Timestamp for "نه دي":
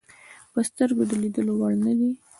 1.85-2.11